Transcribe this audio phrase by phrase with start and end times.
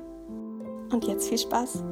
[0.92, 1.84] Und jetzt viel Spaß.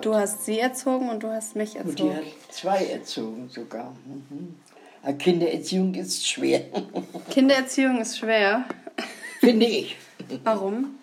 [0.00, 2.16] Du hast sie erzogen und du hast mich Und die erzogen.
[2.16, 3.92] hat zwei erzogen sogar.
[4.04, 4.56] Mhm.
[5.02, 6.62] Aber Kindererziehung ist schwer,
[7.30, 8.64] Kindererziehung ist schwer.
[9.40, 9.96] finde ich.
[10.42, 10.96] Warum?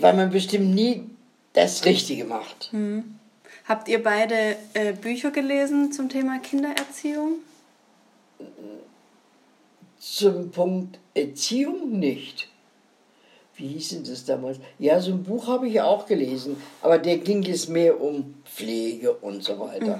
[0.00, 1.04] Weil man bestimmt nie
[1.52, 2.70] das Richtige macht.
[3.66, 7.34] Habt ihr beide äh, Bücher gelesen zum Thema Kindererziehung?
[9.98, 12.48] Zum Punkt Erziehung nicht.
[13.56, 14.58] Wie hieß denn das damals?
[14.78, 19.12] Ja, so ein Buch habe ich auch gelesen, aber der ging es mehr um Pflege
[19.12, 19.98] und so weiter.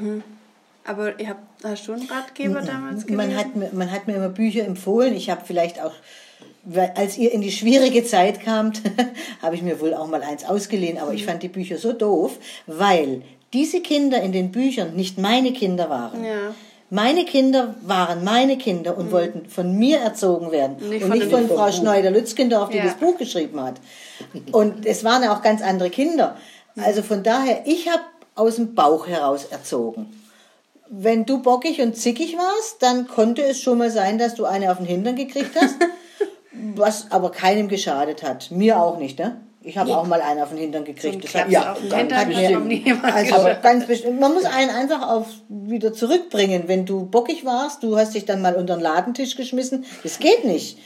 [0.85, 3.17] Aber ihr habt, du einen Ratgeber damals gelesen?
[3.17, 5.15] Man hat, mir- man hat mir immer Bücher empfohlen.
[5.15, 5.93] Ich habe vielleicht auch,
[6.75, 8.81] weil- als ihr in die schwierige Zeit kamt,
[9.43, 10.99] habe ich mir wohl auch mal eins ausgeliehen.
[10.99, 15.53] Aber ich fand die Bücher so doof, weil diese Kinder in den Büchern nicht meine
[15.53, 16.25] Kinder waren.
[16.25, 16.55] Ja.
[16.93, 21.31] Meine Kinder waren meine Kinder und wollten von mir erzogen werden Nicht und von nicht
[21.31, 21.73] von Frau Buch.
[21.73, 22.85] Schneider-Lützgendorf, die Ja.
[22.85, 23.75] das Buch geschrieben hat.
[24.51, 26.37] Und es waren ja auch ganz andere Kinder.
[26.77, 28.03] Also von daher, ich habe
[28.35, 30.07] aus dem Bauch heraus erzogen.
[30.89, 34.73] Wenn du bockig und zickig warst, dann konnte es schon mal sein, dass du eine
[34.73, 35.77] auf den Hintern gekriegt hast,
[36.77, 38.51] was aber keinem geschadet hat.
[38.51, 39.41] Mir auch nicht, ne?
[39.63, 41.23] Ich habe auch mal einen auf den Hintern So gekriegt.
[41.23, 43.63] Das hat, ja, auf den ganz Hintern hat jemand also gesagt.
[43.63, 44.19] ganz bestimmt.
[44.19, 46.63] Man muss einen einfach auf wieder zurückbringen.
[46.67, 49.85] Wenn du bockig warst, du hast dich dann mal unter den Ladentisch geschmissen.
[50.03, 50.79] Das geht nicht.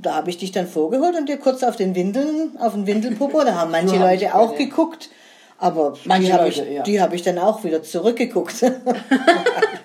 [0.00, 3.44] Da habe ich dich dann vorgeholt und dir kurz auf den Windeln, auf den Windelpopo.
[3.44, 5.10] Da haben manche So Leute auch geguckt.
[5.58, 6.82] Aber Manche die habe ich, ja.
[6.84, 8.64] die habe ich dann auch wieder zurückgeguckt.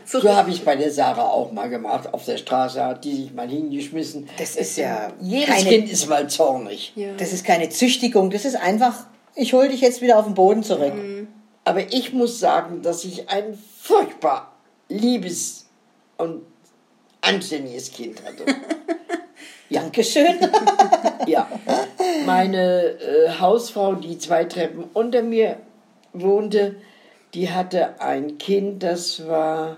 [0.06, 2.14] So habe ich bei der Sarah auch mal gemacht.
[2.14, 4.30] Auf der Straße hat die sich mal hingeschmissen.
[4.38, 6.92] Das ist ja Jedes Kind ist mal zornig.
[6.96, 7.14] Ja.
[7.18, 8.30] Das ist keine Züchtigung.
[8.30, 10.94] Das ist einfach, ich hole dich jetzt wieder auf den Boden zurück.
[11.64, 14.54] Aber ich muss sagen, dass ich ein furchtbar
[14.90, 15.68] liebes
[16.18, 16.44] und
[17.22, 18.46] anständiges Kind hatte.
[19.74, 20.36] Dankeschön.
[21.26, 21.48] Ja.
[22.26, 25.56] Meine äh, Hausfrau, die zwei Treppen unter mir
[26.12, 26.76] wohnte,
[27.34, 29.78] die hatte ein Kind, das war.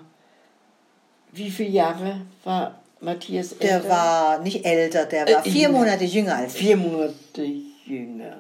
[1.32, 3.90] Wie viele Jahre war Matthias Der älter?
[3.90, 5.70] war nicht älter, der war Äh, vier.
[5.70, 6.62] Monate jünger als ich.
[6.62, 7.44] vier Monate
[7.86, 8.38] jünger.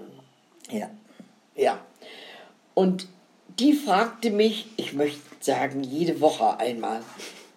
[0.72, 0.90] Ja.
[1.56, 1.78] Ja.
[2.74, 3.08] Und
[3.60, 7.02] die fragte mich, ich möchte sagen, jede Woche einmal,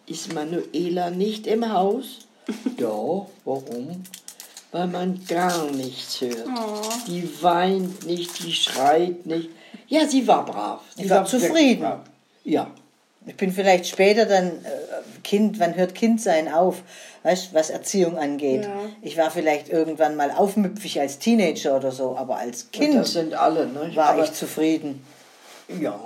[0.06, 2.28] ist Manuela nicht im Haus?
[2.78, 4.03] ja, warum?
[4.70, 6.44] Weil man gar nichts hört.
[7.06, 9.48] Die weint nicht, die schreit nicht.
[9.88, 10.81] Ja, sie war brav.
[10.97, 11.81] Sie Die war wirklich zufrieden.
[11.81, 12.00] brav.
[12.44, 12.70] Ja.
[13.26, 16.82] Ich bin vielleicht später dann äh, Kind, wann hört Kindsein auf,
[17.22, 18.65] weißt, was Erziehung angeht.
[18.65, 18.70] Ja.
[19.03, 23.34] Ich war vielleicht irgendwann mal aufmüpfig als Teenager oder so, aber als Kind das sind
[23.34, 23.91] alle, ne?
[23.94, 25.04] war Aber- ich zufrieden.
[25.80, 25.98] Ja,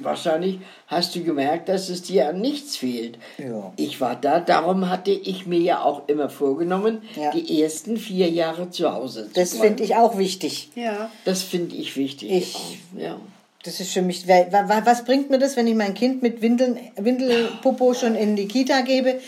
[0.00, 3.18] wahrscheinlich hast du gemerkt, dass es dir an nichts fehlt.
[3.38, 3.72] Ja.
[3.76, 7.30] Ich war da, darum hatte ich mir ja auch immer vorgenommen, Ja.
[7.32, 10.70] die ersten vier Jahre zu Hause zu Das finde ich auch wichtig.
[10.74, 11.10] Ja.
[11.24, 12.30] Das finde ich wichtig.
[12.30, 13.16] Ich- auch, ja.
[13.64, 17.94] Das ist für mich, was bringt mir das, wenn ich mein Kind mit Windeln, Windelpopo
[17.94, 19.20] schon in die Kita gebe?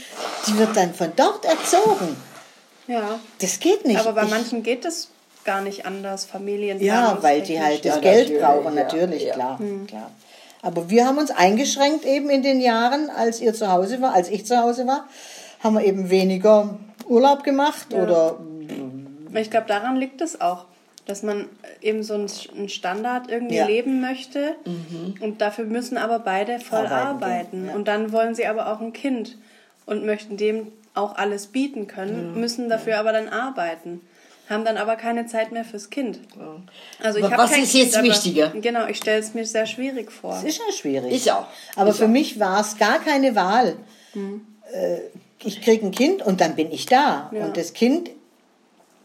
[0.48, 2.16] Die wird dann von dort erzogen.
[2.88, 3.20] Ja.
[3.40, 4.00] Das geht nicht.
[4.00, 5.08] Aber bei Ich- manchen geht es
[5.44, 6.80] gar nicht anders, Familien.
[6.80, 9.34] Ja, weil die halt das Ja, Geld brauchen, ja, natürlich, ja.
[9.34, 10.10] klar, klar.
[10.64, 14.30] Aber wir haben uns eingeschränkt eben in den Jahren, als ihr zu Hause war, als
[14.30, 15.06] ich zu Hause war,
[15.62, 18.38] haben wir eben weniger Urlaub gemacht oder
[19.34, 20.64] Ich glaube, daran liegt es auch,
[21.06, 21.46] dass man
[21.82, 23.66] eben so einen Standard irgendwie Ja.
[23.66, 24.56] leben möchte
[25.20, 27.66] und dafür müssen aber beide voll Arbeiten arbeiten.
[27.66, 27.74] ja.
[27.74, 29.36] Und dann wollen sie aber auch ein Kind
[29.84, 34.00] und möchten dem auch alles bieten können, müssen dafür aber dann arbeiten.
[34.48, 36.20] Haben dann aber keine Zeit mehr fürs Kind.
[37.02, 38.48] Also ich was ist kind, jetzt wichtiger?
[38.50, 40.36] Genau, ich stelle es mir sehr schwierig vor.
[40.36, 41.12] es ist ja schwierig.
[41.14, 41.46] Ist auch.
[41.76, 42.08] Aber Ist für auch.
[42.08, 43.76] mich war es gar keine Wahl.
[44.14, 44.98] Äh,
[45.44, 47.30] Ich kriege ein Kind und dann bin ich da.
[47.32, 47.46] Ja.
[47.46, 48.10] Und das Kind,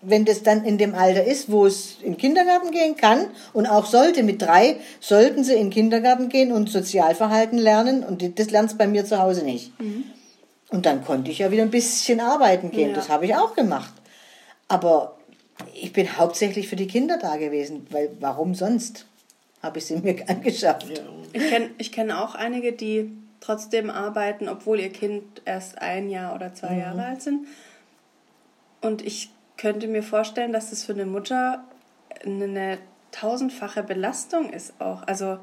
[0.01, 3.65] wenn das dann in dem Alter ist, wo es in den Kindergarten gehen kann und
[3.65, 8.51] auch sollte, mit drei sollten sie in den Kindergarten gehen und Sozialverhalten lernen und das
[8.51, 9.71] lernt bei mir zu Hause nicht.
[10.69, 12.89] Und dann konnte ich ja wieder ein bisschen arbeiten gehen.
[12.89, 12.95] Ja.
[12.95, 13.93] Das habe ich auch gemacht.
[14.69, 15.15] Aber
[15.81, 19.05] ich bin hauptsächlich für die Kinder da gewesen, weil warum sonst?
[19.61, 20.87] habe ich sie mir angeschafft.
[21.33, 23.11] Ich kenne ich kenn auch einige, die
[23.41, 26.79] trotzdem arbeiten, obwohl ihr Kind erst ein Jahr oder zwei Mhm.
[26.79, 27.45] Jahre alt sind.
[28.81, 31.63] Und ich könnte mir vorstellen, dass das für eine Mutter
[32.23, 32.77] eine, eine
[33.11, 35.03] tausendfache Belastung ist auch.
[35.03, 35.37] Also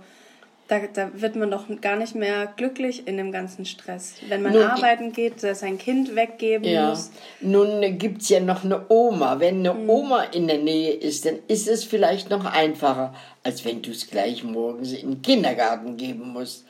[0.68, 4.14] da, da wird man doch gar nicht mehr glücklich in dem ganzen Stress.
[4.28, 6.90] Wenn man Nun, arbeiten geht, dass sein Kind weggeben Ja.
[6.90, 7.10] muss.
[7.40, 9.38] Nun gibt es ja noch eine Oma.
[9.38, 13.14] Wenn eine Oma in der Nähe ist, dann ist es vielleicht noch einfacher,
[13.44, 16.64] als wenn du es gleich morgens in den Kindergarten geben musst.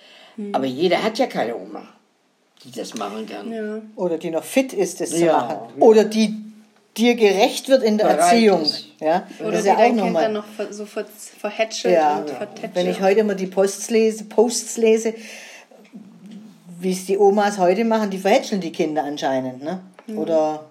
[0.52, 1.88] Aber jeder hat ja keine Oma,
[2.64, 3.50] die das machen kann.
[3.50, 3.80] Ja.
[3.96, 5.38] Oder die noch fit ist, das zu Ja.
[5.38, 5.80] machen.
[5.80, 6.34] Oder die
[6.96, 8.62] dir gerecht wird in der Bereit Erziehung.
[8.62, 8.86] ist.
[9.00, 9.26] Ja?
[9.40, 10.22] Oder das ist die ja auch Kind nochmal.
[10.24, 11.04] dann noch so ver
[11.38, 12.74] verhätschelt Ja, und vertätschelt.
[12.74, 15.14] wenn ich heute immer die Posts lese, Posts lese,
[16.80, 19.80] wie es die Omas heute machen, die verhätscheln die Kinder anscheinend, ne?
[20.14, 20.64] Oder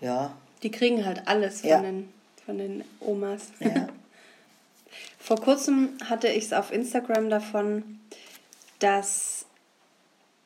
[0.00, 1.80] ja, Die kriegen halt alles von, Ja.
[1.80, 2.08] den,
[2.46, 3.48] von den Omas.
[3.60, 3.88] ja.
[5.18, 8.00] Vor kurzem hatte ich es auf Instagram davon,
[8.78, 9.44] dass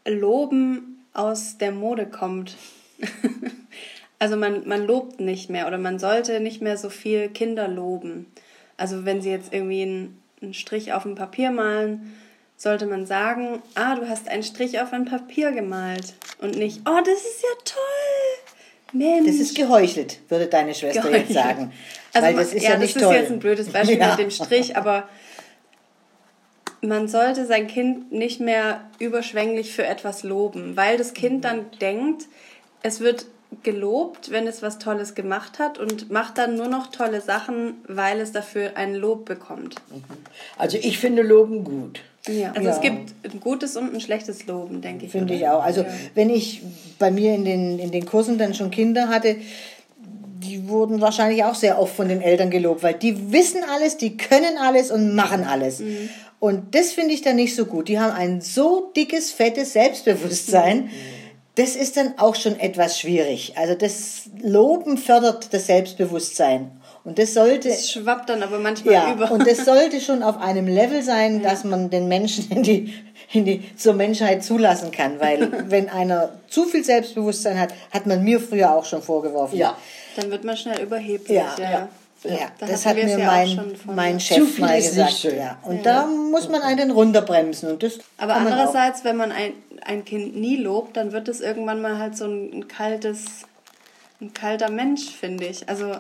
[0.04, 2.56] Loben aus der Mode kommt.
[4.24, 8.24] also man, man lobt nicht mehr oder man sollte nicht mehr so viel Kinder loben.
[8.78, 12.14] Also wenn sie jetzt irgendwie einen, einen Strich auf ein Papier malen,
[12.56, 16.14] sollte man sagen, ah, du hast einen Strich auf ein Papier gemalt.
[16.40, 18.98] Und nicht, oh, das ist ja toll.
[18.98, 19.26] Mensch.
[19.26, 21.32] Das ist geheuchelt, würde deine Schwester jetzt Geheuchelt.
[21.34, 21.72] sagen.
[22.14, 23.14] Also Weil man- das ist ja, ja, nicht das toll.
[23.14, 24.08] ist jetzt ein blödes Beispiel Ja.
[24.12, 25.06] mit dem Strich, aber
[26.80, 32.24] man sollte sein Kind nicht mehr überschwänglich für etwas loben, weil das Kind dann denkt,
[32.82, 33.26] es wird
[33.62, 38.20] gelobt, wenn es was Tolles gemacht hat und macht dann nur noch tolle Sachen, weil
[38.20, 39.76] es dafür ein Lob bekommt.
[40.58, 42.00] Also ich finde Loben gut.
[42.26, 42.52] Ja.
[42.52, 42.74] Also Ja.
[42.74, 45.12] es gibt ein gutes und ein schlechtes Loben, denke ich.
[45.12, 45.62] Finde ich auch.
[45.62, 45.84] Also
[46.14, 46.62] wenn ich
[46.98, 49.36] bei mir in den, in den Kursen dann schon Kinder hatte,
[50.44, 54.16] die wurden wahrscheinlich auch sehr oft von den Eltern gelobt, weil die wissen alles, die
[54.16, 55.82] können alles und machen alles.
[56.38, 57.88] Und das finde ich dann nicht so gut.
[57.88, 60.90] Die haben ein so dickes, fettes Selbstbewusstsein.
[61.56, 63.56] Das ist dann auch schon etwas schwierig.
[63.56, 66.72] Also das Loben fördert das Selbstbewusstsein.
[67.04, 69.30] Und das sollte Es schwappt dann aber manchmal ja, über.
[69.30, 72.94] und das sollte schon auf einem Level sein, dass man den Menschen in die,
[73.32, 75.20] in die, zur Menschheit zulassen kann.
[75.20, 79.58] Weil wenn einer zu viel Selbstbewusstsein hat, hat man mir früher auch schon vorgeworfen.
[79.58, 79.76] Ja.
[80.16, 81.36] dann wird man schnell überheblich.
[81.36, 81.70] Ja, ja.
[81.70, 81.88] ja.
[82.24, 85.24] Ja, Da das hat mir ja mein, schon von- mein Zu Chef viel mal gesagt.
[85.24, 85.58] Ja.
[85.62, 87.70] Und da muss man einen runterbremsen.
[87.70, 89.52] Und das Aber andererseits, wenn man ein,
[89.84, 93.24] ein Kind nie lobt, dann wird es irgendwann mal halt so ein, ein kaltes,
[94.20, 95.68] ein kalter Mensch, finde ich.
[95.68, 95.92] Also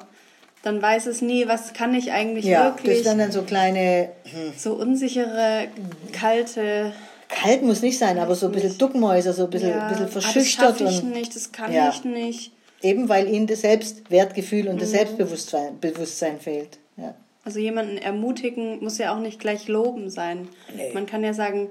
[0.62, 3.04] dann weiß es nie, was kann ich eigentlich ja, das wirklich.
[3.04, 4.08] sind dann so kleine,
[4.56, 5.68] So unsichere,
[6.12, 6.92] kalte.
[7.28, 10.10] kalt muss nicht sein, aber so ein bisschen Duckmäuser, so ein bisschen, ja, bisschen ah,
[10.14, 10.78] das verschüchtert.
[10.78, 11.90] schaffe ich und, nicht, das kann Ja.
[11.90, 12.52] ich nicht.
[12.84, 14.96] Eben weil ihnen das Selbstwertgefühl und das Mhm.
[14.96, 16.78] Selbstbewusstsein Bewusstsein fehlt.
[16.96, 17.14] Ja.
[17.44, 20.48] Also jemanden ermutigen muss ja auch nicht gleich loben sein.
[20.74, 20.92] Nee.
[20.92, 21.68] Man kann ja sagen,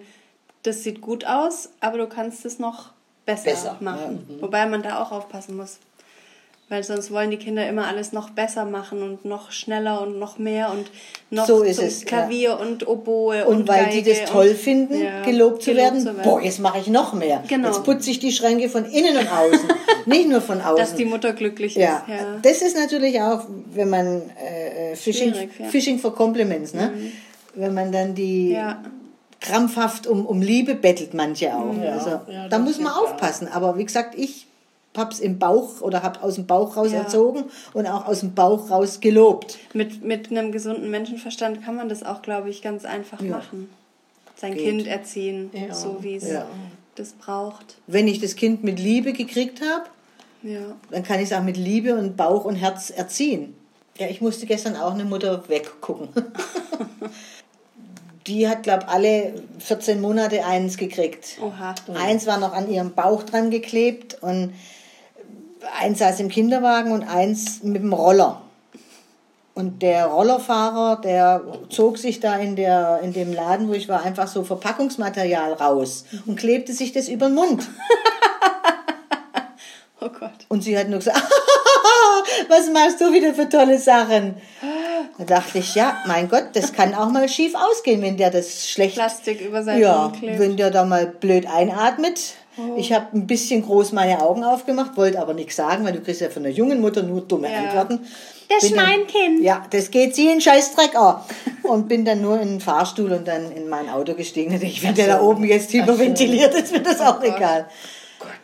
[0.63, 2.91] das sieht gut aus, aber du kannst es noch
[3.25, 4.37] besser, Besser, machen.
[4.41, 5.79] Wobei man da auch aufpassen muss.
[6.73, 10.39] Weil sonst wollen die Kinder immer alles noch besser machen und noch schneller und noch
[10.39, 10.87] mehr und
[11.29, 12.07] noch So ist zum es, ja.
[12.07, 15.75] Klavier und Oboe und, Und weil die Geige das toll und, finden, ja, gelobt, zu,
[15.75, 17.43] werden, boah, jetzt mache ich noch mehr.
[17.47, 17.67] Genau.
[17.67, 19.69] Jetzt putze ich die Schränke von innen und außen,
[20.07, 20.77] nicht nur von außen.
[20.77, 21.97] Dass die Mutter glücklich ja.
[21.97, 22.09] ist.
[22.09, 22.39] Ja.
[22.41, 23.41] das ist natürlich auch,
[23.71, 25.65] wenn man äh, äh, Fishing, ja.
[25.65, 25.69] Mhm.
[25.69, 26.91] Fishing for Compliments, ne?
[27.53, 28.81] wenn man dann die Ja.
[29.41, 31.71] krampfhaft um, um Liebe bettelt, manche auch.
[31.71, 31.83] Mhm.
[31.83, 33.47] also, ja, da muss man ja- aufpassen.
[33.47, 34.47] Aber wie gesagt, ich
[34.97, 36.99] hab's im Bauch oder hab aus dem Bauch raus Ja.
[36.99, 39.57] erzogen und auch aus dem Bauch raus gelobt.
[39.73, 43.37] Mit, mit einem gesunden Menschenverstand kann man das auch, glaube ich, ganz einfach Ja.
[43.37, 43.69] machen.
[44.35, 44.63] Sein Geht.
[44.63, 45.73] Kind erziehen, Ja.
[45.73, 46.27] so wie es
[46.95, 47.77] das braucht.
[47.87, 49.85] Wenn ich das Kind mit Liebe gekriegt habe,
[50.91, 53.55] dann kann ich es auch mit Liebe und Bauch und Herz erziehen.
[53.97, 56.09] Ja, ich musste gestern auch eine Mutter weggucken.
[58.27, 61.37] Die hat, glaube alle 14 Monate eins gekriegt.
[61.41, 61.75] Oha.
[61.93, 64.53] Eins war noch an ihrem Bauch dran geklebt und
[65.79, 68.41] eins saß im Kinderwagen und eins mit dem Roller.
[69.55, 74.01] Und der Rollerfahrer, der zog sich da in, der, in dem Laden, wo ich war,
[74.01, 77.67] einfach so Verpackungsmaterial raus und klebte sich das über den Mund.
[80.05, 80.31] Oh Gott.
[80.49, 81.17] Und sie hat nur gesagt,
[82.49, 84.35] was machst du wieder für tolle Sachen?
[85.19, 88.67] Da dachte ich, ja, mein Gott, das kann auch mal schief ausgehen, wenn der das
[88.67, 88.95] schlecht...
[88.95, 90.39] Plastik über seinen ja, Mund klebt.
[90.39, 92.33] wenn der da mal blöd einatmet.
[92.77, 96.21] Ich habe ein bisschen groß meine Augen aufgemacht, wollte aber nichts sagen, weil du kriegst
[96.21, 97.59] ja von der jungen Mutter nur dumme Ja.
[97.59, 98.01] Antworten.
[98.49, 99.41] Das Bin dann- Schweinkind.
[99.43, 101.21] Ja, das geht sie in Scheißdreck an.
[101.63, 104.53] Und bin dann nur in den Fahrstuhl und dann in mein Auto gestiegen.
[104.61, 107.35] Ich, wenn der da oben jetzt hyperventiliert, ist mir das auch Gott.
[107.35, 107.65] egal.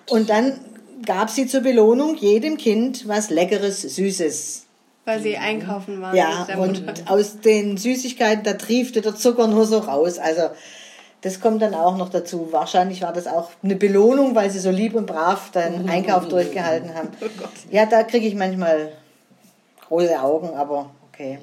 [0.09, 0.59] Und dann
[1.05, 4.65] gab sie zur Belohnung jedem Kind was Leckeres, Süßes.
[5.05, 6.15] Weil sie einkaufen waren.
[6.15, 10.17] Ja, und aus den Süßigkeiten, da triefte der Zucker nur so raus.
[10.17, 10.43] Also
[11.21, 12.49] das kommt dann auch noch dazu.
[12.51, 16.93] Wahrscheinlich war das auch eine Belohnung, weil sie so lieb und brav den Einkauf durchgehalten
[16.95, 17.09] haben.
[17.71, 18.91] Ja, da kriege ich manchmal
[19.87, 21.39] große Augen, aber okay.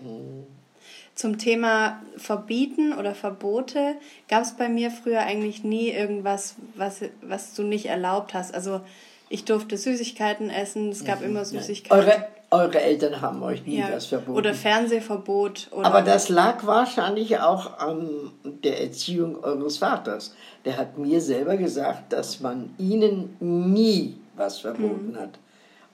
[1.15, 3.95] Zum Thema Verbieten oder Verbote
[4.29, 8.55] gab es bei mir früher eigentlich nie irgendwas, was, was du nicht erlaubt hast.
[8.55, 8.81] Also
[9.29, 11.99] ich durfte Süßigkeiten essen, es gab immer Süßigkeiten.
[11.99, 13.89] Eure, eure Eltern haben euch nie ja.
[13.93, 14.39] was verboten.
[14.39, 15.69] Oder Fernsehverbot.
[15.73, 20.35] Oder Aber das lag wahrscheinlich auch an der Erziehung eures Vaters.
[20.65, 25.17] Der hat mir selber gesagt, dass man ihnen nie was verboten Mhm.
[25.17, 25.39] hat.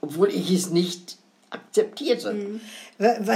[0.01, 1.17] Obwohl ich es nicht
[1.51, 2.33] akzeptierte.
[2.33, 2.61] Mhm.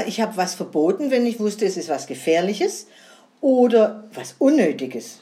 [0.07, 2.87] Ich habe was verboten, wenn ich wusste, es ist was Gefährliches
[3.41, 5.21] oder was Unnötiges.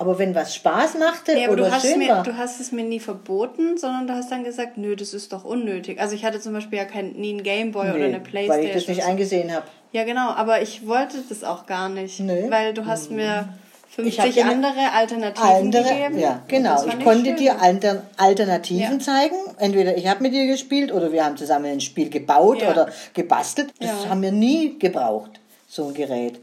[0.00, 2.60] Aber wenn was Spaß machte Nee, aber oder du hast, schön mir, war, du hast
[2.60, 6.00] es mir nie verboten, sondern du hast dann gesagt, nö, das ist doch unnötig.
[6.00, 8.64] Also ich hatte zum Beispiel ja kein, nie einen Gameboy oder nee, eine Playstation.
[8.64, 9.66] weil ich das nicht eingesehen habe.
[9.92, 12.20] ja, genau, aber ich wollte das auch gar nicht.
[12.20, 12.48] Nö.
[12.48, 13.48] Weil du hast mir
[13.96, 16.18] Ich hab 50 dir ne- andere Alternativen Andere, gegeben.
[16.20, 16.86] ja, genau.
[16.86, 17.36] Ich konnte schön.
[17.36, 19.04] dir Alter, Alternativen Ja.
[19.04, 19.34] zeigen.
[19.58, 22.70] Entweder ich habe mit dir gespielt oder wir haben zusammen ein Spiel gebaut Ja.
[22.70, 23.72] oder gebastelt.
[23.80, 24.10] Das Ja.
[24.10, 26.38] haben wir nie gebraucht, so ein Gerät.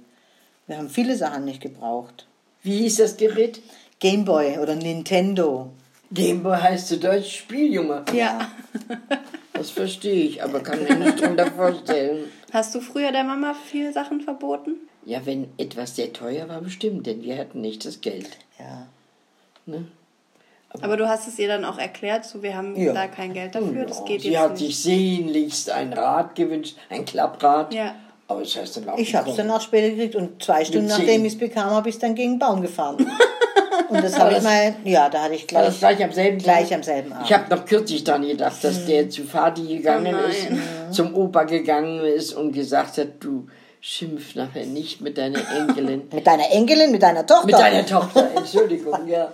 [0.67, 2.27] Wir haben viele Sachen nicht gebraucht.
[2.65, 3.61] Wie hieß das Gerät?
[3.99, 5.69] Gameboy oder Nintendo.
[6.11, 8.03] Gameboy heißt zu Deutsch Spieljunge.
[8.13, 8.51] Ja.
[9.57, 12.25] Das verstehe ich, aber kann mir nicht drunter vorstellen.
[12.51, 14.75] Hast du früher der Mama viele Sachen verboten?
[15.05, 18.27] Ja, wenn etwas sehr teuer war, bestimmt, denn wir hatten nicht das Geld.
[18.59, 18.85] Ja.
[19.65, 19.85] Ne?
[20.81, 22.91] Aber du hast es ihr dann auch erklärt, so wir haben Ja.
[22.91, 24.59] da kein Geld dafür, das Ja, geht sie jetzt hat nicht.
[24.65, 27.73] sich sehnlichst ein Rad gewünscht, ein Klapprad.
[27.73, 27.95] Ja.
[28.27, 30.87] Aber das heißt dann auch Ich habe es dann auch später gekriegt und zwei Stunden
[30.87, 32.97] nachdem ich es bekam, habe ich es dann gegen einen Baum gefahren.
[33.89, 36.37] und das habe ich mal, ja, da hatte ich War gleich, das gleich am selben
[36.39, 36.77] gleich Tag?
[36.77, 37.25] am selben Abend.
[37.29, 41.43] Ich habe noch kürzlich daran gedacht, dass der zu Vati gegangen Oh ist, zum Opa
[41.43, 43.47] gegangen ist und gesagt hat, du
[43.79, 46.03] schimpf nachher nicht mit deiner Enkelin.
[46.11, 47.45] mit deiner Enkelin, mit deiner Tochter.
[47.45, 49.31] mit deiner Tochter, Entschuldigung, ja.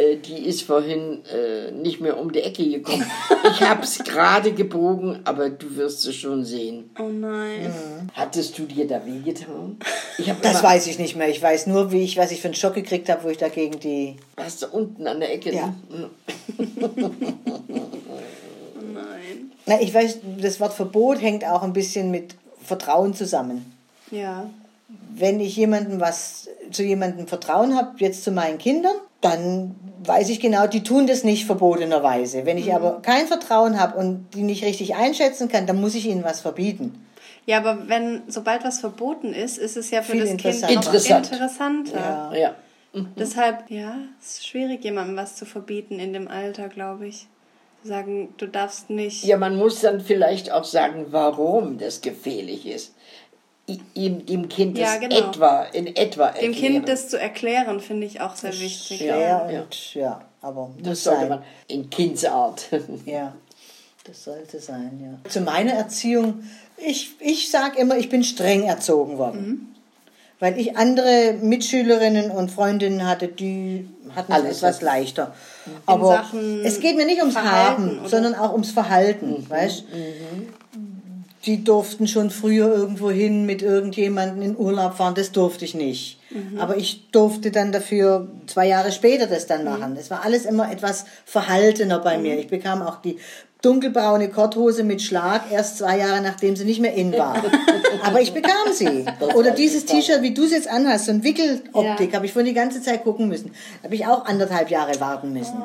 [0.00, 3.04] Äh, Die ist vorhin äh, nicht mehr um die Ecke gekommen.
[3.52, 6.90] Ich habe es gerade gebogen, aber du wirst es schon sehen.
[6.98, 7.72] Oh nein.
[8.14, 9.78] Hattest du dir da wehgetan?
[10.18, 11.28] Ich habe Das weiß ich nicht mehr.
[11.28, 13.78] Ich weiß nur, wie ich, was ich für einen Schock gekriegt habe, wo ich dagegen
[13.80, 14.16] die.
[14.36, 15.54] Warst du unten an der Ecke?
[15.54, 15.74] Ja.
[15.90, 16.10] ne?
[18.82, 19.52] Oh nein.
[19.66, 23.72] Na, ich weiß, das Wort Verbot hängt auch ein bisschen mit Vertrauen zusammen.
[24.10, 24.48] Ja.
[25.14, 30.40] Wenn ich jemandem was zu jemandem Vertrauen habe, jetzt zu meinen Kindern, dann weiß ich
[30.40, 32.46] genau, die tun das nicht verbotenerweise.
[32.46, 36.06] Wenn ich aber kein Vertrauen habe und die nicht richtig einschätzen kann, dann muss ich
[36.06, 37.06] ihnen was verbieten.
[37.46, 40.74] Ja, aber wenn, sobald was verboten ist, ist es ja für Viel das Kind interessanter.
[40.74, 41.32] noch Interessant.
[41.32, 42.30] interessanter.
[42.34, 42.38] Ja.
[42.38, 42.54] Ja.
[43.16, 47.26] Deshalb, ja, es ist schwierig, jemandem was zu verbieten in dem Alter, glaube ich.
[47.82, 49.24] Zu sagen, du darfst nicht.
[49.24, 52.94] ja, man muss dann vielleicht auch sagen, warum das gefährlich ist.
[53.94, 55.28] Ihm, dem Kind Ja, das genau.
[55.30, 56.72] etwa, in etwa dem erklären.
[56.74, 58.98] Kind das zu erklären, finde ich auch sehr wichtig.
[58.98, 59.60] Schwer Ja.
[59.62, 61.28] und ja, aber Das sollte sein.
[61.28, 62.68] man in Kindsart.
[63.06, 63.34] Ja,
[64.04, 65.30] das sollte sein, ja.
[65.30, 66.42] Zu meiner Erziehung,
[66.76, 69.66] ich, ich sage immer, ich bin streng erzogen worden.
[70.42, 73.86] Weil ich andere Mitschülerinnen und Freundinnen hatte, die
[74.16, 75.34] hatten es Alles etwas was- leichter.
[75.84, 79.84] Aber Sachen es geht mir nicht ums Verhalten Haben, oder- sondern auch ums Verhalten, weißt?
[81.46, 86.18] Die durften schon früher irgendwo hin mit irgendjemandem in Urlaub fahren, das durfte ich nicht.
[86.58, 89.96] Aber ich durfte dann dafür zwei Jahre später das dann machen.
[89.98, 92.38] Es war alles immer etwas verhaltener bei mir.
[92.38, 93.16] Ich bekam auch die
[93.62, 97.42] dunkelbraune Korthose mit Schlag erst zwei Jahre nachdem sie nicht mehr in war.
[98.04, 99.04] Aber ich bekam sie.
[99.34, 102.16] Oder dieses T-Shirt, wie du es jetzt anhast, so ein Wickeloptik, Ja.
[102.16, 103.52] habe ich vorhin die ganze Zeit gucken müssen.
[103.82, 105.62] Habe ich auch anderthalb Jahre warten müssen.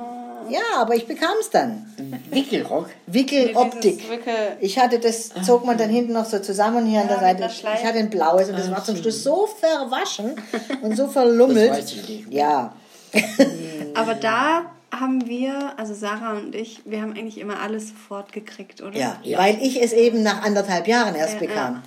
[0.50, 1.86] Ja, aber ich bekam es dann.
[2.32, 2.90] Wickelrock?
[3.08, 4.10] Wickeloptik.
[4.10, 7.22] Wickel- Ich hatte das, zog man dann hinten noch so zusammen hier an der Ja,
[7.22, 7.34] Seite.
[7.42, 7.78] mit der Schleife.
[7.82, 10.34] Ich hatte ein blaues und das war zum Schluss so verwaschen
[10.82, 11.72] und so Das verlummelt.
[11.72, 12.34] weiß ich nicht.
[12.34, 12.74] Ja,
[13.94, 18.82] Aber da haben wir, also Sarah und ich, wir haben eigentlich immer alles sofort gekriegt,
[18.82, 18.98] oder?
[18.98, 19.38] ja, Ja.
[19.40, 21.84] weil ich es eben nach anderthalb Jahren erst Ja, bekam.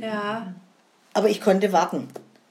[0.00, 0.52] Ja.
[1.14, 2.08] Aber ich konnte warten.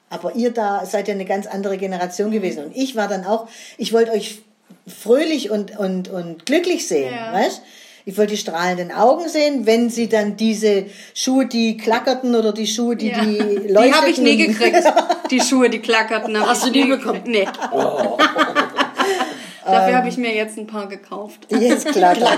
[0.09, 2.65] Aber ihr da seid ja eine ganz andere Generation gewesen.
[2.65, 4.43] Und ich war dann auch, ich wollte euch
[4.87, 7.33] fröhlich und, und, und glücklich sehen, Ja.
[7.33, 7.61] weißt?
[8.07, 12.67] Ich wollte die strahlenden Augen sehen, wenn sie dann diese Schuhe, die klackerten oder die
[12.67, 13.19] Schuhe, die Ja.
[13.25, 13.93] die Die leuchteten.
[13.95, 14.83] habe ich nie gekriegt.
[15.31, 16.39] Die Schuhe, die klackerten.
[16.39, 17.23] Hast ich du die nie bekommen?
[17.23, 17.27] gekriegt.
[17.27, 17.47] Nee.
[19.65, 21.47] Dafür habe ich mir jetzt ein paar gekauft.
[21.49, 22.37] Die jetzt klackern.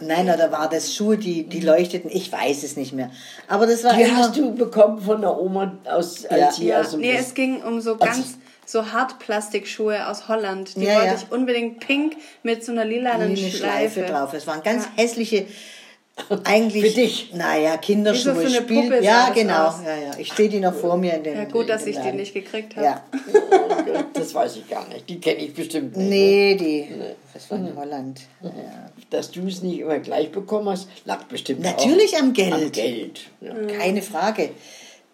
[0.00, 2.10] Nein, oder war das Schuhe, die, die leuchteten?
[2.12, 3.10] Ich weiß es nicht mehr.
[3.46, 4.16] Aber das war Die immer...
[4.16, 6.50] hast du bekommen von der Oma, aus, als Ja.
[6.52, 10.76] sie Ja, aus dem nee, es ging um so ganz so Hartplastikschuhe aus Holland.
[10.76, 11.14] Die Ja, wollte ja.
[11.14, 14.00] ich unbedingt pink mit so einer lilanen eine Schleife Schleife.
[14.02, 14.32] drauf.
[14.34, 15.46] Es waren ganz hässliche
[16.44, 16.84] Eigentlich.
[16.84, 17.32] Für dich.
[17.32, 18.34] Naja, Kinderschuhe.
[18.34, 19.68] Wie so für eine Spiel- ja, genau.
[19.68, 19.76] aus.
[19.84, 20.10] Ja, ja.
[20.18, 21.36] Ich stehe die noch vor mir in den.
[21.36, 22.20] Ja, gut, dass ich den die Laden.
[22.20, 22.84] nicht gekriegt habe.
[22.86, 23.04] Ja.
[24.14, 25.08] Das weiß ich gar nicht.
[25.08, 26.08] Die kenne ich bestimmt nicht.
[26.08, 26.88] Nee, die.
[27.34, 28.20] Das war in Holland.
[28.42, 28.50] Ja.
[29.10, 32.52] Dass du es nicht immer gleich bekommen hast, lag bestimmt Natürlich auch am Geld.
[32.52, 33.20] Am Geld.
[33.40, 33.54] Ja.
[33.78, 34.50] Keine Frage.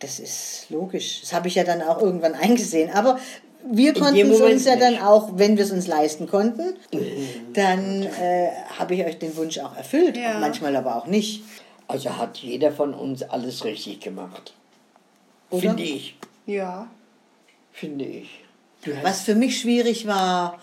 [0.00, 1.21] Das ist logisch.
[1.23, 2.90] Das habe ich ja dann auch irgendwann eingesehen.
[2.90, 3.19] Aber
[3.64, 4.83] wir konnten es uns ja nicht.
[4.83, 6.76] dann auch, wenn wir es uns leisten konnten,
[7.52, 10.17] dann äh, habe ich euch den Wunsch auch erfüllt.
[10.17, 10.38] Ja.
[10.38, 11.43] Manchmal aber auch nicht.
[11.88, 14.55] Also hat jeder von uns alles richtig gemacht.
[15.50, 15.61] Oder?
[15.61, 16.17] Finde ich.
[16.47, 16.88] Ja.
[17.73, 18.45] Finde ich.
[19.02, 20.59] Was für mich schwierig war,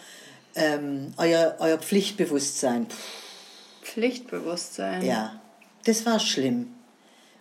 [0.56, 2.88] ähm, euer, euer Pflichtbewusstsein.
[3.82, 5.04] Pflichtbewusstsein.
[5.04, 5.40] Ja,
[5.86, 6.75] das war schlimm.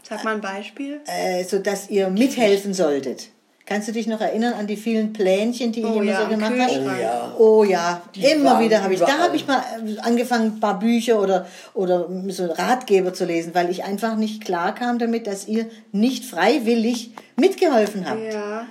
[0.09, 1.01] Sag mal ein Beispiel.
[1.07, 3.29] Äh, so dass ihr mithelfen solltet.
[3.67, 6.29] Kannst du dich noch erinnern an die vielen Plänchen, die Oh ich immer ja, so
[6.29, 6.83] gemacht habe?
[6.85, 7.35] Oh ja.
[7.39, 9.01] Oh ja, immer waren wieder habe ich.
[9.01, 13.55] Da habe ich mal äh, angefangen, ein paar Bücher oder, oder so Ratgeber zu lesen,
[13.55, 18.35] weil ich einfach nicht klar kam damit, dass ihr nicht freiwillig mitgeholfen habt.
[18.35, 18.67] Ja.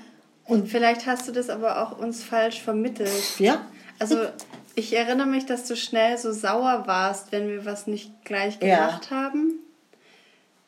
[0.46, 3.10] Und vielleicht hast du das aber auch uns falsch vermittelt.
[3.40, 3.66] Ja?
[3.98, 4.18] Also
[4.76, 8.88] ich erinnere mich, dass du schnell so sauer warst, wenn wir was nicht gleich Ja.
[8.88, 9.54] gemacht haben.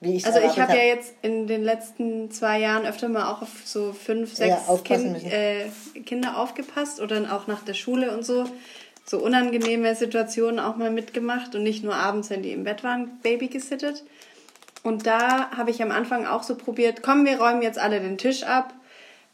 [0.02, 0.98] Wie ich's Also ich habe ja hab.
[0.98, 5.24] jetzt in den letzten zwei Jahren öfter mal auch auf so fünf, sechs Ja, kind,
[5.26, 5.70] äh,
[6.06, 8.46] Kinder aufgepasst oder dann auch nach der Schule und so.
[9.06, 13.20] So unangenehme Situationen auch mal mitgemacht und nicht nur abends, wenn die im Bett waren,
[13.22, 14.04] Baby gesittet.
[14.84, 18.18] Und da habe ich am Anfang auch so probiert, komm, wir räumen jetzt alle den
[18.18, 18.74] Tisch ab.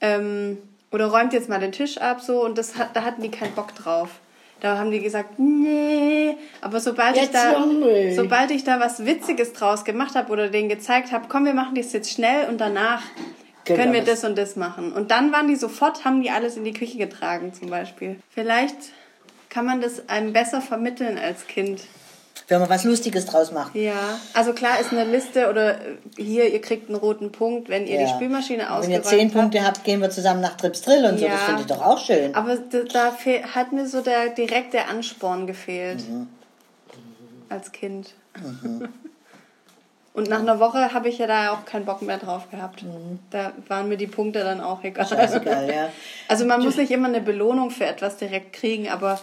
[0.02, 0.58] Ähm,
[0.92, 3.56] oder räumt jetzt mal den Tisch ab so und das hat, da hatten die keinen
[3.56, 4.20] Bock drauf.
[4.62, 7.66] Da haben die gesagt, nee, aber sobald ich da
[8.16, 11.76] sobald ich da was Witziges draus gemacht habe oder denen gezeigt habe, komm, wir machen
[11.76, 13.02] das jetzt schnell und danach
[13.66, 14.92] Genau, können wir das und das machen.
[14.92, 18.18] Und dann waren die sofort, haben die alles in die Küche getragen zum Beispiel.
[18.30, 18.76] Vielleicht
[19.50, 21.82] kann man das einem besser vermitteln als Kind.
[22.48, 23.76] Wenn man was Lustiges draus macht.
[23.76, 27.88] Ja, also klar ist eine Liste oder äh, hier, ihr kriegt einen roten Punkt, wenn
[27.88, 28.10] ihr die Ja.
[28.10, 29.34] Spülmaschine Wenn ausgeräumt ihr zehn habt.
[29.34, 31.26] Punkte habt, gehen wir zusammen nach Trips Drill und so.
[31.26, 31.32] Ja.
[31.32, 32.36] Das finde ich doch auch schön.
[32.36, 33.14] Aber da,
[33.56, 36.08] hat mir so der direkte Ansporn gefehlt.
[36.10, 36.28] Mhm.
[37.50, 38.14] Als Kind.
[40.14, 42.84] Und nach einer Woche habe ich ja da auch keinen Bock mehr drauf gehabt.
[43.30, 45.08] Da waren mir die Punkte dann auch egal.
[45.08, 45.90] Scheißegal, ja.
[46.28, 49.22] Also man muss nicht immer eine Belohnung für etwas direkt kriegen, aber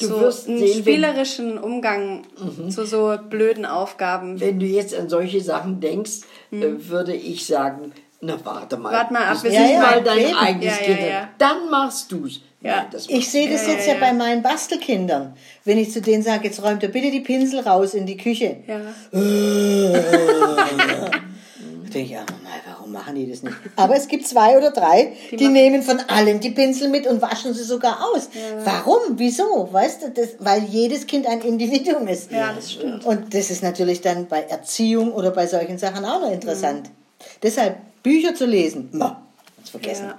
[0.00, 2.22] Du so wirst einen sehen, wenn- spielerischen Umgang
[2.70, 4.40] zu so blöden Aufgaben.
[4.40, 8.90] Wenn du jetzt an solche Sachen denkst, äh, würde ich sagen, na warte mal.
[8.90, 8.96] Hm.
[8.98, 10.34] Wart mal ab, Das bis ist ich mal mal dein eben.
[10.36, 11.00] eigenes Ja, ja, Kind.
[11.10, 11.28] ja.
[11.38, 12.40] Dann machst du's.
[12.60, 12.86] Ja.
[12.92, 14.06] Nein, Ich sehe das Ja, jetzt ja, ja, ja.
[14.06, 15.34] bei meinen Bastelkindern.
[15.64, 18.58] Wenn ich zu denen sage, jetzt räumt ihr bitte die Pinsel raus in die Küche.
[18.68, 18.80] Ja.
[21.92, 23.56] Denke ich, ah, nein, warum machen die das nicht?
[23.76, 27.20] Aber es gibt zwei oder drei, die, machen- nehmen von allem die Pinsel mit und
[27.22, 28.28] waschen sie sogar aus.
[28.64, 29.18] Warum?
[29.18, 29.68] Wieso?
[29.72, 32.30] Weißt du, das, weil jedes Kind ein Individuum ist.
[32.32, 33.04] Ja, das stimmt.
[33.04, 36.90] Und das ist natürlich dann bei Erziehung oder bei solchen Sachen auch noch interessant.
[37.42, 39.22] Deshalb Bücher zu lesen, ma,
[39.56, 40.06] kannst vergessen.
[40.06, 40.18] Ja.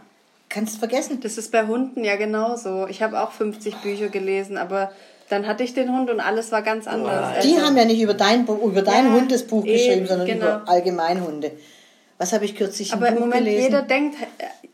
[0.49, 1.19] Kannst vergessen.
[1.21, 2.87] Das ist bei Hunden ja genauso.
[2.87, 4.91] Ich habe auch 50 Bücher gelesen, aber
[5.33, 7.43] dann hatte ich den Hund und alles war ganz anders.
[7.43, 10.05] Die Also- haben ja nicht über dein, über deinen Ja, Hund das Buch eben, geschrieben,
[10.05, 10.45] sondern genau.
[10.45, 11.51] über Allgemeinhunde.
[12.19, 13.63] Was habe ich kürzlich aber im Buch Moment, gelesen?
[13.63, 14.17] jeder denkt,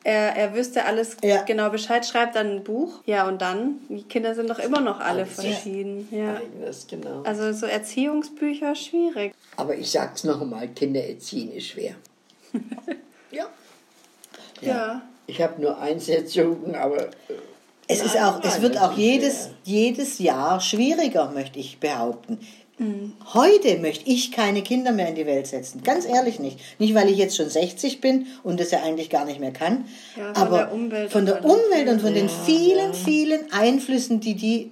[0.04, 1.41] er, er wüsste alles Ja.
[1.43, 3.00] genau Bescheid, schreibt dann ein Buch.
[3.06, 6.08] Ja, und dann, die Kinder sind doch immer noch alle verschieden.
[6.12, 6.36] Ja.
[6.36, 7.24] Eigenes, genau.
[7.24, 9.34] Also so Erziehungsbücher, schwierig.
[9.56, 11.95] Aber ich sag's noch einmal, Kinder erziehen ist schwer.
[13.32, 13.45] ja.
[14.62, 15.02] Ja.
[15.28, 17.10] Ich habe nur eins erzogen, aber äh,
[17.91, 22.38] Es ist auch, es wird auch jedes, jedes Jahr schwieriger, möchte ich behaupten.
[22.78, 23.13] Mhm.
[23.34, 25.82] Heute möchte ich keine Kinder mehr in die Welt setzen.
[25.84, 26.60] Ganz ehrlich nicht.
[26.78, 29.86] Nicht, weil ich jetzt schon 60 bin und das ja eigentlich gar nicht mehr kann.
[30.15, 34.36] Ja, von aber der Umwelt von der Umwelt und von den vielen, vielen Einflüssen, die
[34.36, 34.71] die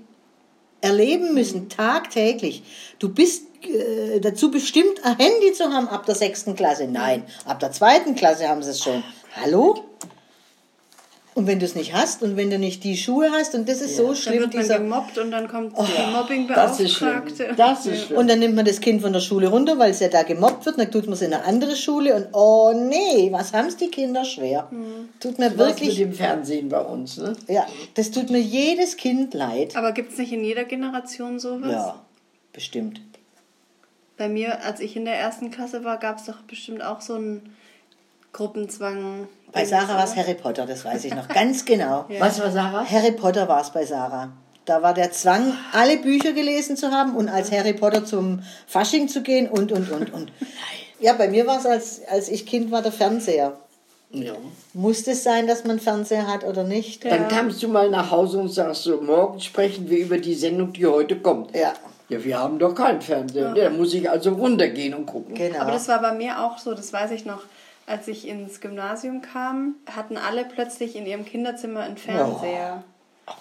[0.81, 2.61] erleben müssen, tagtäglich.
[2.99, 6.87] Du bist äh, dazu bestimmt, ein Handy zu haben ab der sechsten Klasse.
[6.87, 9.03] Nein, ab der zweiten Klasse haben sie es schon.
[9.35, 9.86] Hallo?
[11.37, 13.79] Und wenn du es nicht hast und wenn du nicht die Schuhe hast und das
[13.79, 15.87] ist so Dann schlimm, wird man dieser, gemobbt und dann kommt die das
[16.79, 17.13] ist schlimm.
[17.17, 17.53] Mobbingbeauftragte.
[17.55, 18.17] Das ist schlimm.
[18.17, 20.65] und dann nimmt man das Kind von der Schule runter, weil es ja da gemobbt
[20.65, 23.77] wird, dann tut man es in eine andere Schule und oh nee, was haben es
[23.77, 24.67] die Kinder schwer.
[25.19, 27.33] Tut mir mit wirklich, dem Fernsehen bei uns, ne?
[27.47, 29.75] ja, das tut mir jedes Kind leid.
[29.75, 31.71] Aber gibt es nicht in jeder Generation sowas?
[31.71, 32.01] Ja,
[32.51, 32.99] bestimmt.
[34.17, 37.13] Bei mir, als ich in der ersten Klasse war, gab es doch bestimmt auch so
[37.13, 37.55] einen
[38.33, 39.27] Gruppenzwang.
[39.51, 42.05] Bei Sarah war es Harry Potter, das weiß ich noch ganz genau.
[42.19, 42.85] Was war Sarah?
[42.85, 44.31] Harry Potter war es bei Sarah.
[44.65, 49.07] Da war der Zwang, alle Bücher gelesen zu haben und als Harry Potter zum Fasching
[49.07, 50.31] zu gehen und, und, und, und.
[50.99, 53.53] Ja, bei mir war es, als, als ich Kind war, der Fernseher.
[54.09, 54.33] Ja.
[54.73, 57.05] Muss es sein, dass man Fernseher hat oder nicht?
[57.05, 60.73] Dann kamst du mal nach Hause und sagst so, morgen sprechen wir über die Sendung,
[60.73, 61.55] die heute kommt.
[61.55, 61.73] Ja.
[62.09, 63.53] Ja, wir haben doch keinen Fernseher.
[63.53, 65.35] Da muss ich also runtergehen und gucken.
[65.35, 65.59] Genau.
[65.59, 67.41] Aber das war bei mir auch so, das weiß ich noch.
[67.87, 72.83] Als ich ins Gymnasium kam, hatten alle plötzlich in ihrem Kinderzimmer einen Fernseher.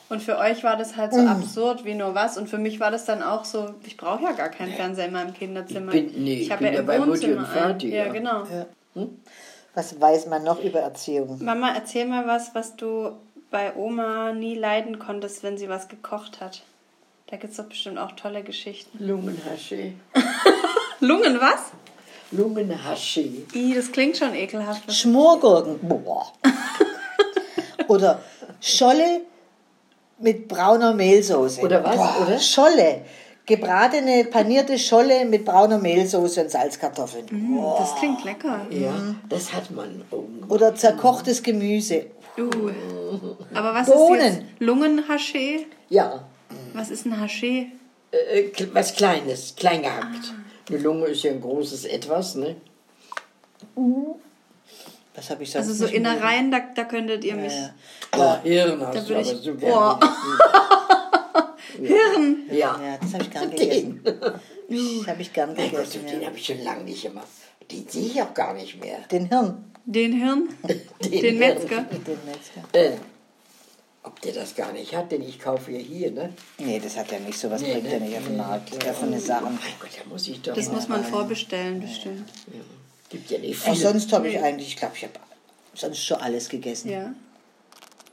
[0.09, 1.29] Und für euch war das halt so Mm.
[1.29, 2.39] absurd wie nur was.
[2.39, 5.13] Und für mich war das dann auch so, ich brauche ja gar keinen Fernseher in
[5.13, 5.93] meinem Kinderzimmer.
[5.95, 7.93] Ich bin- nee, ich hab bin ja im bei Mutti Wohnzimmer und Vati, einen.
[7.93, 8.13] Ja, ja.
[8.13, 9.07] genau.
[9.75, 11.45] Was weiß man noch über Erziehung?
[11.45, 13.11] Mama, erzähl mal was, was du
[13.51, 16.63] bei Oma nie leiden konntest, wenn sie was gekocht hat.
[17.29, 19.05] Da gibt es doch bestimmt auch tolle Geschichten.
[19.05, 19.93] Lungenhasche.
[21.01, 21.73] Lungen, was?
[22.33, 23.21] Lungenhasche.
[23.55, 24.91] Ih, das klingt schon ekelhaft.
[24.93, 25.79] Schmorgurken.
[25.83, 26.33] Boah.
[27.89, 28.21] Oder
[28.61, 29.21] Scholle
[30.19, 31.61] mit brauner Mehlsoße.
[31.61, 32.39] Oder was, Boah, oder?
[32.39, 33.03] Scholle.
[33.45, 37.27] Gebratene, panierte Scholle mit brauner Mehlsoße und Salzkartoffeln.
[37.31, 37.79] Boah.
[37.79, 38.67] Das klingt lecker.
[38.71, 38.93] Ja,
[39.29, 40.03] das hat man.
[40.49, 42.07] Oder zerkochtes Gemüse.
[42.37, 42.71] Uh.
[43.55, 44.21] Aber was Bohnen.
[44.21, 45.61] ist jetzt Lungenhaché?
[45.89, 46.25] Ja,
[46.75, 47.67] Was ist ein Haché?
[48.11, 50.35] äh, kl- was Kleines, klein gehackt.
[50.69, 52.57] Eine Lunge ist ja ein großes Etwas, ne?
[55.15, 57.53] Was habe ich sonst Also so nicht Innereien, da, da könntet ihr mich.
[57.53, 57.71] Ja.
[58.17, 60.01] Oh, Hirn Da hast du würde aber ich- so Boah.
[60.01, 61.89] gerne.
[61.89, 62.37] Hirn!
[62.51, 64.03] Ja, Ja, das habe ich gern gegessen.
[64.05, 64.15] den.
[64.99, 66.07] Das habe ich gern Mein Gott, gegessen.
[66.07, 66.27] den Ja.
[66.29, 67.27] habe ich schon lange nicht gemacht.
[67.71, 68.99] Den sehe ich auch gar nicht mehr.
[69.11, 69.65] Den Hirn.
[69.85, 70.49] Den Hirn?
[71.05, 71.83] Den, Den Metzger?
[71.83, 72.63] Den Metzger.
[72.73, 72.97] Äh,
[74.07, 76.33] ob der das gar nicht hat, denn ich kaufe ja hier, ne?
[76.59, 77.39] Nee, das hat er nicht.
[77.39, 77.93] Sowas Nee, bringt ne?
[77.95, 78.39] er nicht auf den Nee.
[78.39, 78.85] Markt.
[78.85, 79.45] Ja, von den Sachen.
[79.45, 80.55] Mein Gott, da muss ich doch.
[80.55, 81.11] Das mal muss man rein.
[81.11, 82.29] vorbestellen, bestimmt.
[82.47, 82.61] Ja.
[83.09, 83.77] Gibt ja nicht Auch viele.
[83.77, 85.15] sonst habe ich eigentlich, ich glaube, ich habe
[85.75, 86.91] sonst schon alles gegessen.
[86.91, 87.13] Ja.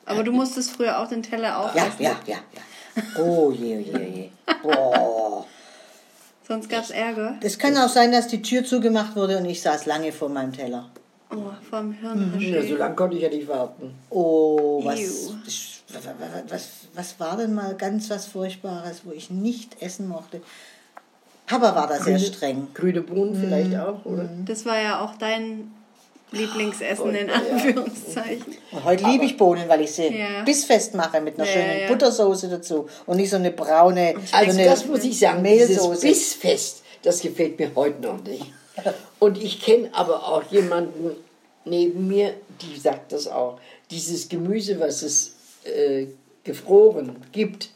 [0.06, 2.04] Aber du musstest früher auch den Teller ja, aufessen.
[2.04, 2.20] ja.
[2.28, 3.04] ja, ja.
[3.24, 4.30] Oh je, oh je, oh je.
[4.62, 5.46] Boah.
[6.48, 7.38] Sonst gab es Ärger.
[7.42, 10.52] Es kann auch sein, dass die Tür zugemacht wurde und ich saß lange vor meinem
[10.54, 10.90] Teller.
[11.32, 12.36] Oh, vom Hirn.
[12.40, 13.96] Ja, so lange konnte ich ja nicht warten.
[14.12, 15.36] Oh, was, Ew.
[16.50, 20.42] Was, was, war denn mal ganz was Furchtbares, wo ich nicht essen mochte?
[21.46, 22.68] Papa war da sehr streng.
[22.74, 23.40] Grüne Bohnen Mhm.
[23.42, 24.30] vielleicht auch, oder?
[24.46, 25.72] Das war ja auch dein
[26.32, 28.56] Lieblingsessen in Anführungszeichen.
[28.72, 30.44] Und heute liebe ich Bohnen, weil ich sie Ja.
[30.44, 31.88] bissfest mache mit einer Ja, schönen ja.
[31.88, 36.02] Buttersoße dazu und nicht so eine braune Also so eine das muss ich sagen, Mehlsoße.
[36.08, 38.46] Bissfest, das gefällt mir heute noch nicht.
[39.20, 41.12] Und ich kenne aber auch jemanden
[41.66, 43.60] neben mir, die sagt das auch.
[43.92, 45.34] Dieses Gemüse, was es
[45.66, 46.08] äh,
[46.44, 47.70] gefroren gibt,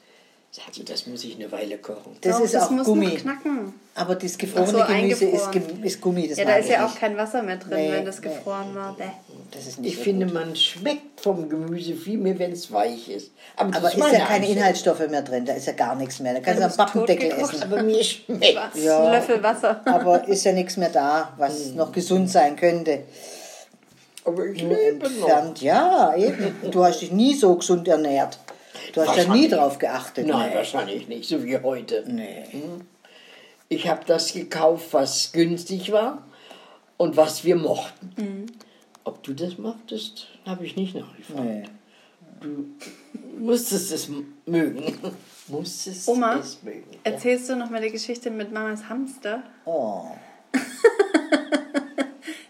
[0.52, 2.18] sagt sie, das muss ich eine Weile kochen.
[2.22, 3.08] Das Doch, ist das auch muss Gummi.
[3.08, 3.74] noch knacken.
[3.96, 5.50] Aber das gefrorene so, Gemüse ist,
[5.84, 6.28] ist Gummi.
[6.28, 7.00] Das Ja, da ist ja auch nicht.
[7.00, 8.28] kein Wasser mehr drin, Nee, wenn das nee.
[8.30, 8.96] gefroren war.
[8.96, 9.04] Bäh.
[9.52, 10.36] Das ist nicht Ich finde, gut.
[10.36, 13.32] man schmeckt vom Gemüse viel mehr, wenn es weich ist.
[13.56, 14.48] Aber, Aber ist meine ja keine.
[14.48, 16.34] Inhaltsstoffe mehr drin, da ist ja gar nichts mehr.
[16.34, 17.64] Da kannst du bist Pappendeckel essen.
[17.64, 18.76] Aber mir schmeckt?
[18.76, 19.06] Ja.
[19.06, 19.82] Ein Löffel Wasser.
[19.86, 23.00] Aber ist ja nichts mehr da, was noch gesund sein könnte.
[24.28, 25.28] Aber ich lebe noch.
[25.28, 25.62] entfernt.
[25.62, 26.56] Ja, eben.
[26.72, 28.38] Du hast dich nie so gesund ernährt.
[28.94, 30.28] Du hast ja nie drauf geachtet.
[30.28, 30.56] Nein, Nee.
[30.56, 32.04] wahrscheinlich nicht, so wie heute.
[32.08, 32.44] Nee.
[33.70, 36.24] Ich habe das gekauft, was günstig war
[36.98, 38.12] und was wir mochten.
[38.18, 38.46] Mhm.
[39.04, 41.44] Ob du das mochtest, habe ich nicht nachgefragt.
[41.44, 41.64] Nee.
[42.42, 42.66] Du
[43.40, 44.10] musstest es
[44.46, 44.98] mögen.
[45.48, 46.84] musstest Oma, es mögen.
[46.92, 47.00] Ja.
[47.12, 49.44] Erzählst du noch mal die Geschichte mit Mamas Hamster?
[49.66, 50.06] Oh,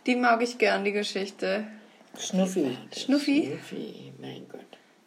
[0.07, 1.65] Die mag ich gern, die Geschichte.
[2.17, 2.75] Schnuffi.
[2.95, 4.61] Schnuffi, Schnuffi, mein Gott.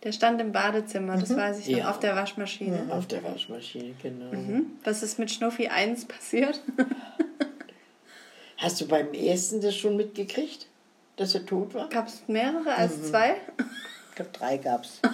[0.04, 1.20] der stand im Badezimmer, Mhm.
[1.20, 1.90] das weiß ich noch, Ja.
[1.90, 2.86] auf der Waschmaschine.
[2.90, 4.30] Auf der Waschmaschine, genau.
[4.30, 4.66] Hm?
[4.84, 6.60] Was ist mit Schnuffi 1 passiert?
[8.58, 10.66] Hast du beim ersten das schon mitgekriegt,
[11.16, 11.88] dass er tot war?
[11.88, 13.04] Gab es mehrere als Mhm.
[13.04, 13.36] zwei?
[14.10, 15.00] Ich glaube, drei gab's.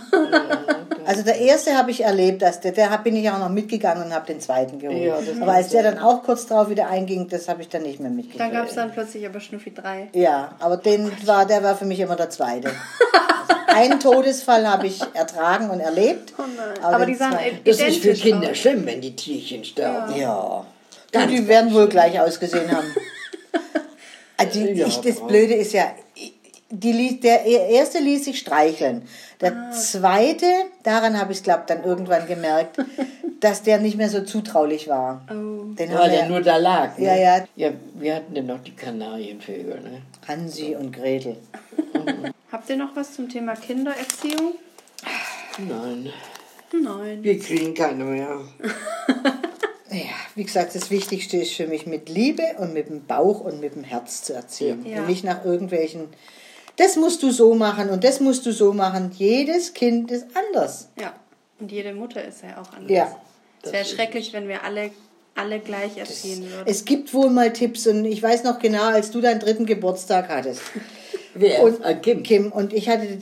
[1.06, 4.12] Also der erste habe ich erlebt, dass der, der bin ich auch noch mitgegangen und
[4.12, 5.00] habe den zweiten geholt.
[5.00, 8.00] Ja, aber als der dann auch kurz drauf wieder einging, das habe ich dann nicht
[8.00, 8.52] mehr Dann mitgekriegt.
[8.52, 10.09] gab es dann plötzlich aber Schnuffi 3.
[10.14, 12.68] Ja, aber den war, der war für mich immer der zweite.
[12.68, 16.32] Also einen Todesfall habe ich ertragen und erlebt.
[16.38, 16.42] Oh.
[16.82, 18.56] Aber Aber die sahen Das ist für Kinder aus.
[18.56, 20.16] schlimm, wenn die Tierchen sterben.
[20.16, 20.66] Ja.
[21.12, 22.87] Ganz die werden wohl gleich ausgesehen haben.
[24.38, 25.26] Also Ja, ich, das.
[25.26, 25.85] Blöde ist ja,
[26.70, 29.02] die, der erste ließ sich streicheln.
[29.40, 29.70] Der Ah.
[29.70, 30.46] zweite,
[30.83, 32.79] daran habe ich es, glaube dann irgendwann gemerkt,
[33.40, 35.24] dass der nicht mehr so zutraulich war.
[35.31, 35.74] Oh.
[35.74, 36.96] Den Weil er nur da lag.
[36.98, 37.05] Ne?
[37.07, 37.44] Ja, ja.
[37.55, 39.81] Ja, wir hatten ja noch die Kanarienvögel.
[39.81, 40.02] Ne?
[40.26, 41.37] Hansi und Gretel.
[42.52, 44.55] Habt ihr noch was zum Thema Kindererziehung?
[45.59, 46.12] Nein,
[46.72, 47.22] Nein.
[47.22, 48.40] wir kriegen keine mehr.
[49.88, 50.00] Ja,
[50.35, 53.76] wie gesagt, das Wichtigste ist für mich mit Liebe und mit dem Bauch und mit
[53.76, 54.85] dem Herz zu erziehen.
[54.85, 54.98] Ja.
[54.98, 56.09] Und nicht nach irgendwelchen,
[56.76, 59.10] das musst du so machen und das musst du so machen.
[59.16, 60.88] Jedes Kind ist anders.
[61.00, 61.14] Ja.
[61.58, 62.90] Und jede Mutter ist ja auch anders.
[62.90, 63.16] Ja.
[63.62, 64.90] Es wäre schrecklich, wenn wir alle,
[65.34, 66.66] alle gleich erziehen würden.
[66.66, 70.28] Es gibt wohl mal Tipps und ich weiß noch genau, als du deinen dritten Geburtstag
[70.28, 70.60] hattest.
[71.34, 71.62] Wer?
[71.62, 72.22] Und äh, Kim.
[72.22, 73.18] Kim und ich hatte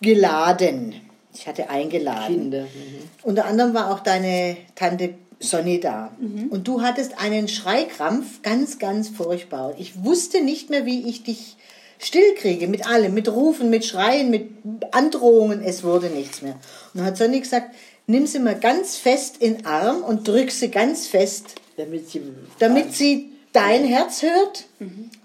[0.00, 0.94] geladen.
[1.34, 2.26] Ich hatte eingeladen.
[2.26, 2.62] Kinder.
[2.62, 3.02] Mhm.
[3.22, 6.12] Unter anderem war auch deine Tante Sonny da.
[6.50, 9.74] Und du hattest einen Schreikrampf, ganz, ganz furchtbar.
[9.78, 11.56] Ich wusste nicht mehr, wie ich dich
[11.98, 14.48] stillkriege, mit allem, mit Rufen, mit Schreien, mit
[14.92, 16.54] Androhungen, es wurde nichts mehr.
[16.54, 17.74] Und dann hat Sonny gesagt,
[18.06, 22.22] nimm sie mal ganz fest in den Arm und drück sie ganz fest, Damit sie.
[22.58, 24.66] damit sie dein Herz hört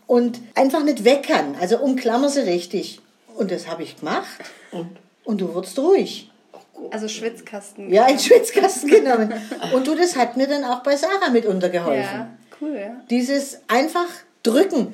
[0.07, 1.55] und einfach nicht weg kann.
[1.59, 2.99] Also umklammer sie richtig.
[3.35, 4.27] Und das habe ich gemacht.
[5.23, 6.29] Und du wurdest ruhig.
[6.91, 7.91] Also Schwitzkasten.
[7.91, 9.33] Ja, in den Schwitzkasten genommen.
[9.73, 12.03] Und du, das hat mir dann auch bei Sarah mit untergeholfen.
[12.03, 12.29] Ja,
[12.61, 13.01] cool, ja.
[13.09, 14.07] Dieses einfach
[14.43, 14.93] drücken.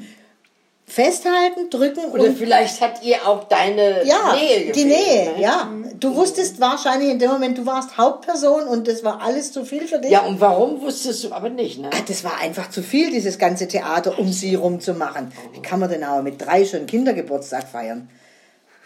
[0.89, 4.75] Festhalten, drücken Oder und vielleicht hat ihr auch deine ja, Nähe gefehlt.
[4.75, 5.41] die Nähe, ne?
[5.41, 5.69] ja.
[5.99, 9.87] Du wusstest wahrscheinlich in dem Moment, du warst Hauptperson und das war alles zu viel
[9.87, 10.09] für dich.
[10.09, 11.89] Ja, und warum wusstest du aber nicht, ne?
[11.93, 15.31] Ah, das war einfach zu viel, dieses ganze Theater um sie rum zu machen.
[15.53, 18.09] Wie kann man denn aber mit drei schon Kindergeburtstag feiern?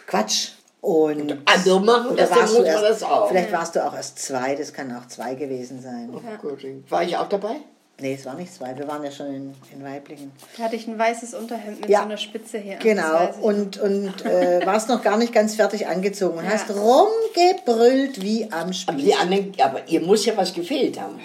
[0.05, 0.49] Quatsch.
[0.81, 3.29] Und andere machen oder das, warst muss du man erst, das auch.
[3.29, 6.09] Vielleicht warst du auch erst zwei, das kann auch zwei gewesen sein.
[6.13, 6.57] Oh Gott,
[6.89, 7.55] War ich auch dabei?
[7.99, 10.31] Nee, es war nicht zwei, wir waren ja schon in, in Weiblingen.
[10.57, 11.99] Da hatte ich ein weißes Unterhemd mit Ja.
[11.99, 12.77] so einer Spitze hier.
[12.77, 18.45] Genau, und, und äh, warst noch gar nicht ganz fertig angezogen und hast rumgebrüllt wie
[18.51, 18.95] am Aber Spieß.
[19.05, 21.19] die anderen, aber ihr muss ja was gefehlt haben.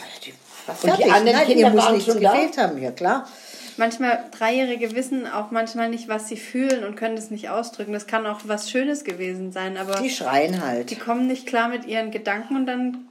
[0.67, 1.13] War und die fertig.
[1.13, 2.33] anderen Nein, Kinder ihr muss waren nichts schon da?
[2.33, 3.27] gefehlt haben, ja klar.
[3.79, 7.93] Manchmal, Dreijährige wissen auch manchmal nicht, was sie fühlen und können das nicht ausdrücken.
[7.93, 10.91] Das kann auch was Schönes gewesen sein, aber Die schreien halt.
[10.91, 13.08] die kommen nicht klar mit ihren Gedanken und dann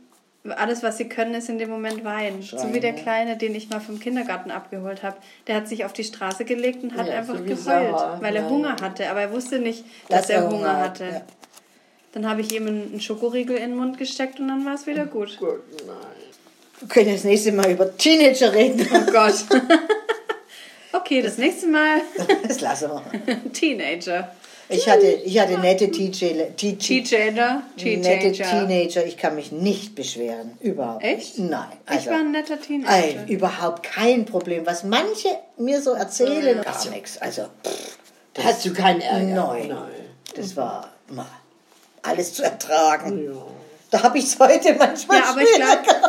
[0.55, 2.41] alles, was sie können, ist in dem Moment weinen.
[2.41, 2.93] so Schreien, wie der.
[2.93, 5.17] Kleine, den ich mal vom Kindergarten abgeholt habe.
[5.47, 8.21] Der hat sich auf die Straße gelegt und hat Ja, einfach so geheult, Sarah.
[8.21, 9.09] weil er Ja, Hunger hatte.
[9.09, 11.03] Aber er wusste nicht, dass, er Hunger hatte.
[11.05, 11.21] Ja.
[12.13, 14.87] Dann habe ich ihm einen einen Schokoriegel in den Mund gesteckt und dann war es
[14.87, 15.37] wieder gut.
[15.37, 15.95] Gut, nein.
[16.79, 18.87] Wir können das nächste Mal über Teenager reden.
[18.93, 19.33] Oh Gott.
[20.93, 22.01] okay, das nächste Mal
[22.47, 23.51] Das lassen wir.
[23.53, 24.31] Teenager.
[24.69, 27.63] Ich hatte, ich hatte nette Teenager.
[27.77, 29.05] nette Teenager.
[29.05, 30.57] Ich kann mich nicht beschweren.
[30.59, 31.03] Überhaupt.
[31.03, 31.39] Echt?
[31.39, 31.67] Nein.
[31.85, 32.91] Ich Also, war ein netter Teenager.
[32.91, 34.65] Ein, überhaupt kein Problem.
[34.65, 36.63] Was manche mir so erzählen, Ja.
[36.63, 37.17] gar nichts.
[37.19, 37.97] Also, pff,
[38.43, 39.25] Hast du keinen Ärger?
[39.25, 39.67] Nein.
[39.69, 39.91] Nein.
[40.35, 41.25] das war ma,
[42.03, 43.25] alles zu ertragen.
[43.25, 43.31] Ja.
[43.89, 45.41] Da habe ich es heute manchmal Ja, aber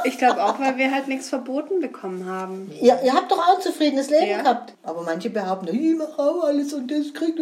[0.05, 2.73] ich glaube glaub auch, weil wir halt nichts verboten bekommen haben.
[2.81, 4.43] Ja, ihr habt doch auch ein zufriedenes Leben Ja.
[4.43, 4.73] gehabt.
[4.83, 7.39] Aber manche behaupten, ich mache auch alles und das kriegt.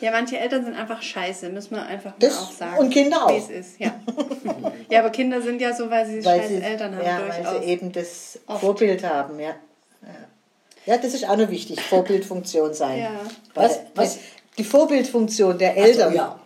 [0.00, 2.78] Ja, manche Eltern sind einfach scheiße, müssen wir einfach mal Das- auch sagen.
[2.78, 3.30] und Kinder auch.
[3.32, 3.90] Wie es ist, ja.
[4.88, 7.44] ja, aber Kinder sind ja so, weil sie Weil scheiß sie, Eltern haben, ja, durchaus.
[7.54, 8.60] weil sie eben das Oft.
[8.60, 9.48] Vorbild haben, ja.
[10.02, 10.08] ja.
[10.86, 13.00] Ja, das ist auch noch wichtig, Vorbildfunktion sein.
[13.00, 13.10] Ja.
[13.54, 14.18] Was- was-
[14.58, 16.38] Die Vorbildfunktion der Eltern ja.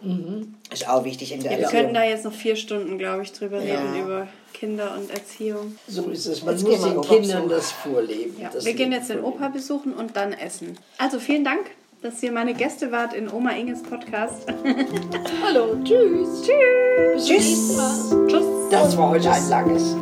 [0.73, 1.81] ist auch wichtig in der ja, wir Erziehung.
[1.83, 3.81] könnten da jetzt noch vier Stunden, glaube ich, drüber Ja.
[3.81, 5.77] reden, über Kinder und Erziehung.
[5.89, 6.43] So ist es.
[6.45, 8.37] Man Jetzt muss gehen wir den Kindern das vorleben.
[8.41, 9.25] Ja, das wir gehen jetzt den.
[9.25, 10.77] Opa besuchen und dann essen.
[10.99, 11.71] Also vielen Dank,
[12.03, 14.47] dass ihr meine Gäste wart in Oma Inges Podcast.
[15.45, 16.43] Hallo, tschüss.
[16.43, 17.29] Tschüss.
[17.29, 18.27] Bis Mal.
[18.29, 18.45] Tschüss.
[18.71, 19.97] Das war heute ein langes.